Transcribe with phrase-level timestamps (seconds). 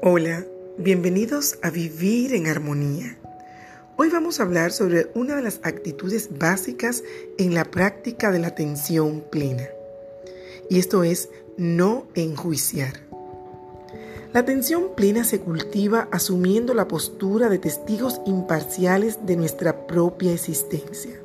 [0.00, 0.46] Hola,
[0.76, 3.18] bienvenidos a Vivir en Armonía.
[3.96, 7.02] Hoy vamos a hablar sobre una de las actitudes básicas
[7.36, 9.64] en la práctica de la atención plena.
[10.70, 12.92] Y esto es no enjuiciar.
[14.32, 21.18] La atención plena se cultiva asumiendo la postura de testigos imparciales de nuestra propia existencia.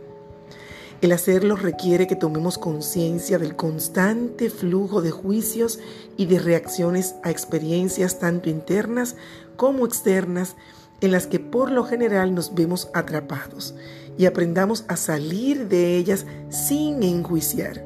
[1.04, 5.80] El hacerlo requiere que tomemos conciencia del constante flujo de juicios
[6.16, 9.18] y de reacciones a experiencias tanto internas
[9.58, 10.56] como externas
[11.02, 13.76] en las que por lo general nos vemos atrapados
[14.18, 17.86] y aprendamos a salir de ellas sin enjuiciar.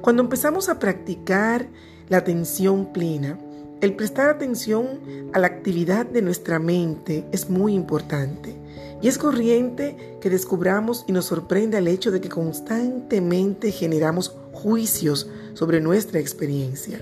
[0.00, 1.68] Cuando empezamos a practicar
[2.08, 3.38] la atención plena,
[3.80, 8.57] el prestar atención a la actividad de nuestra mente es muy importante
[9.00, 15.28] y es corriente que descubramos y nos sorprenda el hecho de que constantemente generamos juicios
[15.54, 17.00] sobre nuestra experiencia.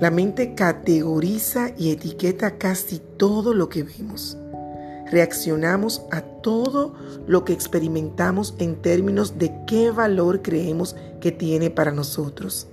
[0.00, 4.36] La mente categoriza y etiqueta casi todo lo que vemos.
[5.10, 6.94] Reaccionamos a todo
[7.26, 12.68] lo que experimentamos en términos de qué valor creemos que tiene para nosotros.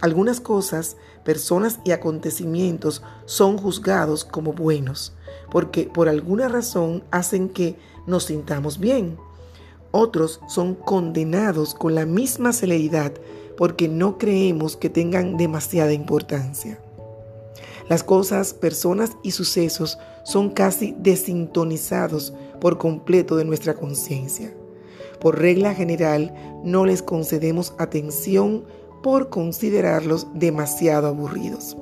[0.00, 5.14] Algunas cosas, personas y acontecimientos son juzgados como buenos,
[5.50, 9.16] porque por alguna razón hacen que nos sintamos bien.
[9.90, 13.12] Otros son condenados con la misma celeridad
[13.56, 16.80] porque no creemos que tengan demasiada importancia.
[17.88, 24.52] Las cosas, personas y sucesos son casi desintonizados por completo de nuestra conciencia.
[25.20, 28.64] Por regla general, no les concedemos atención
[29.02, 31.76] por considerarlos demasiado aburridos.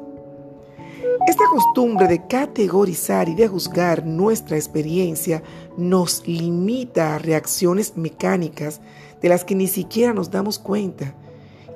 [1.24, 5.42] Esta costumbre de categorizar y de juzgar nuestra experiencia
[5.76, 8.80] nos limita a reacciones mecánicas
[9.20, 11.14] de las que ni siquiera nos damos cuenta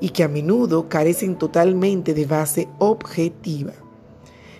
[0.00, 3.72] y que a menudo carecen totalmente de base objetiva.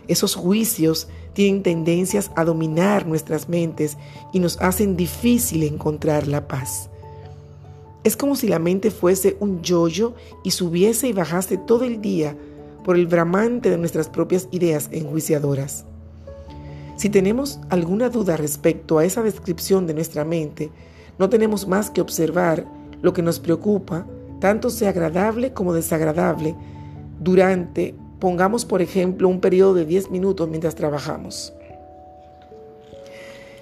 [0.06, 3.98] Esos juicios tienen tendencias a dominar nuestras mentes
[4.32, 6.90] y nos hacen difícil encontrar la paz.
[8.04, 12.36] Es como si la mente fuese un yoyo y subiese y bajase todo el día
[12.86, 15.84] por el bramante de nuestras propias ideas enjuiciadoras.
[16.94, 20.70] Si tenemos alguna duda respecto a esa descripción de nuestra mente,
[21.18, 22.64] no tenemos más que observar
[23.02, 24.06] lo que nos preocupa,
[24.38, 26.54] tanto sea agradable como desagradable,
[27.18, 31.52] durante, pongamos por ejemplo, un periodo de 10 minutos mientras trabajamos.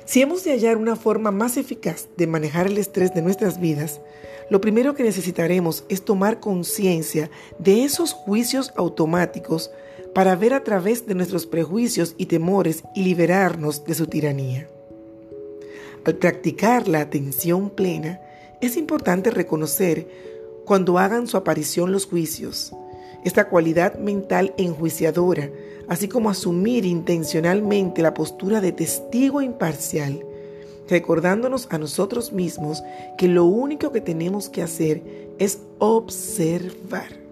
[0.05, 4.01] Si hemos de hallar una forma más eficaz de manejar el estrés de nuestras vidas,
[4.51, 9.71] lo primero que necesitaremos es tomar conciencia de esos juicios automáticos
[10.15, 14.69] para ver a través de nuestros prejuicios y temores y liberarnos de su tiranía.
[16.05, 18.21] Al practicar la atención plena,
[18.61, 20.07] es importante reconocer
[20.67, 22.73] cuando hagan su aparición los juicios,
[23.25, 25.51] esta cualidad mental enjuiciadora,
[25.89, 30.25] así como asumir intencionalmente la postura de testigo imparcial,
[30.89, 32.83] recordándonos a nosotros mismos
[33.19, 35.03] que lo único que tenemos que hacer
[35.39, 37.24] es observar.